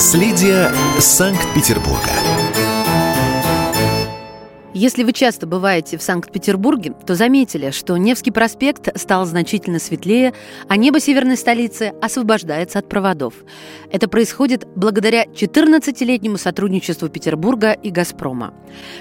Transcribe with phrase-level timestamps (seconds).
[0.00, 2.08] Наследие Санкт-Петербурга.
[4.72, 10.32] Если вы часто бываете в Санкт-Петербурге, то заметили, что Невский проспект стал значительно светлее,
[10.68, 13.34] а небо северной столицы освобождается от проводов.
[13.92, 18.54] Это происходит благодаря 14-летнему сотрудничеству Петербурга и «Газпрома».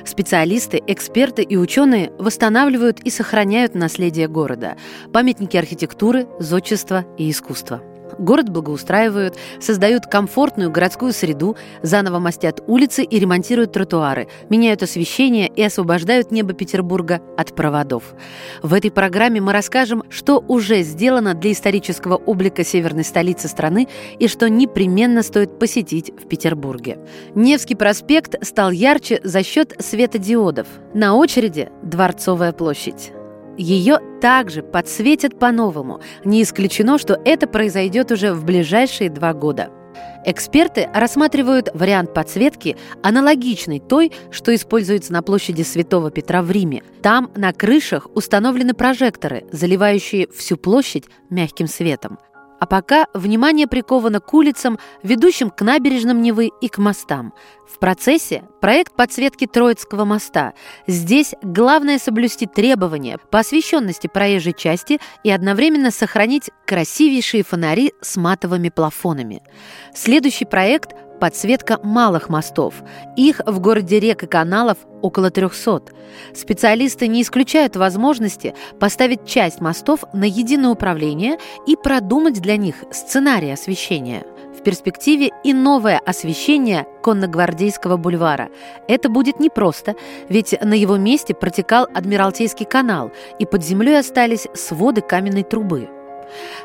[0.05, 4.75] Специалисты, эксперты и ученые восстанавливают и сохраняют наследие города–
[5.13, 7.81] памятники архитектуры, зодчества и искусства.
[8.17, 15.61] Город благоустраивают, создают комфортную городскую среду, заново мастят улицы и ремонтируют тротуары, меняют освещение и
[15.61, 18.03] освобождают небо Петербурга от проводов.
[18.63, 23.87] В этой программе мы расскажем, что уже сделано для исторического облика северной столицы страны
[24.17, 26.97] и что непременно стоит посетить в Петербурге.
[27.35, 30.67] Невский проспект стал ярче за счет светодиодов.
[30.93, 33.13] На очереди Дворцовая площадь.
[33.59, 35.99] Ее также подсветят по-новому.
[36.23, 39.69] Не исключено, что это произойдет уже в ближайшие два года.
[40.25, 46.83] Эксперты рассматривают вариант подсветки, аналогичный той, что используется на площади Святого Петра в Риме.
[47.01, 52.17] Там на крышах установлены прожекторы, заливающие всю площадь мягким светом.
[52.59, 57.33] А пока внимание приковано к улицам, ведущим к набережным Невы и к мостам.
[57.67, 60.53] В процессе проект подсветки Троицкого моста.
[60.85, 68.69] Здесь главное соблюсти требования по освещенности проезжей части и одновременно сохранить красивейшие фонари с матовыми
[68.69, 69.41] плафонами.
[69.93, 72.75] Следующий проект подсветка малых мостов.
[73.15, 75.81] Их в городе рек и каналов около 300.
[76.33, 83.51] Специалисты не исключают возможности поставить часть мостов на единое управление и продумать для них сценарий
[83.51, 84.25] освещения.
[84.57, 88.49] В перспективе и новое освещение Конногвардейского бульвара.
[88.89, 89.95] Это будет непросто,
[90.27, 95.87] ведь на его месте протекал Адмиралтейский канал, и под землей остались своды каменной трубы.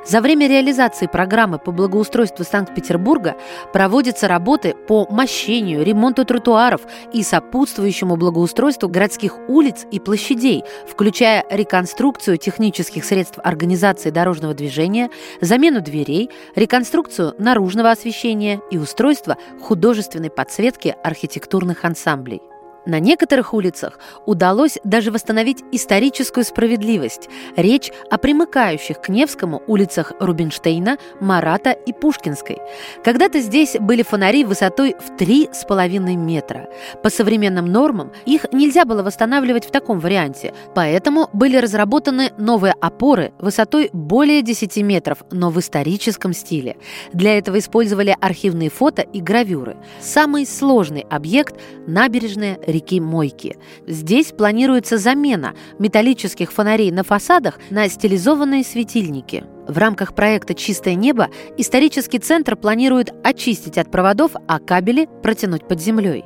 [0.07, 3.37] За время реализации программы по благоустройству Санкт-Петербурга
[3.73, 12.39] проводятся работы по мощению, ремонту тротуаров и сопутствующему благоустройству городских улиц и площадей, включая реконструкцию
[12.39, 21.85] технических средств организации дорожного движения, замену дверей, реконструкцию наружного освещения и устройство художественной подсветки архитектурных
[21.85, 22.41] ансамблей.
[22.87, 27.29] На некоторых улицах удалось даже восстановить историческую справедливость.
[27.57, 32.59] Речь о примыкающих к Невскому улицах Рубинштейна, Марата и Пушкинской.
[33.03, 36.69] Когда-то здесь были фонари высотой в 3,5 метра.
[37.03, 43.33] По современным нормам их нельзя было восстанавливать в таком варианте, поэтому были разработаны новые опоры
[43.39, 46.77] высотой более 10 метров, но в историческом стиле.
[47.13, 49.77] Для этого использовали архивные фото и гравюры.
[50.01, 51.55] Самый сложный объект–
[51.87, 53.57] набережная реки Мойки.
[53.87, 59.45] Здесь планируется замена металлических фонарей на фасадах на стилизованные светильники.
[59.67, 65.81] В рамках проекта «Чистое небо» исторический центр планирует очистить от проводов, а кабели протянуть под
[65.81, 66.25] землей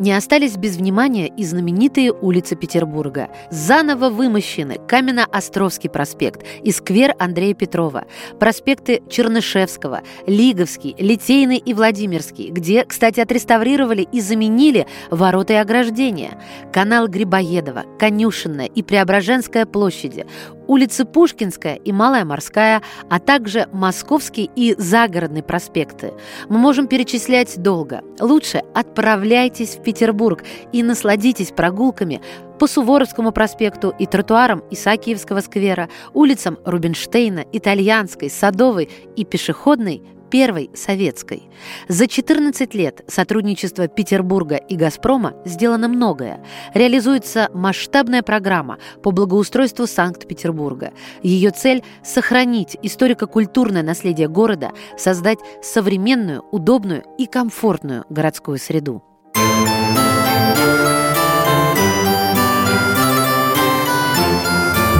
[0.00, 3.28] не остались без внимания и знаменитые улицы Петербурга.
[3.50, 8.04] Заново вымощены Каменно-Островский проспект и сквер Андрея Петрова,
[8.38, 16.40] проспекты Чернышевского, Лиговский, Литейный и Владимирский, где, кстати, отреставрировали и заменили ворота и ограждения,
[16.72, 20.26] канал Грибоедова, Конюшенная и Преображенская площади,
[20.70, 26.12] улицы Пушкинская и Малая Морская, а также Московский и Загородный проспекты.
[26.48, 28.02] Мы можем перечислять долго.
[28.20, 32.20] Лучше отправляйтесь в Петербург и насладитесь прогулками
[32.60, 41.50] по Суворовскому проспекту и тротуарам Исаакиевского сквера, улицам Рубинштейна, Итальянской, Садовой и пешеходной первой советской.
[41.88, 46.44] За 14 лет сотрудничества Петербурга и «Газпрома» сделано многое.
[46.74, 50.92] Реализуется масштабная программа по благоустройству Санкт-Петербурга.
[51.22, 59.02] Ее цель– сохранить историко-культурное наследие города, создать современную, удобную и комфортную городскую среду.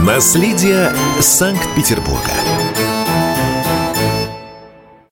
[0.04, 2.32] Наследие Санкт-Петербурга.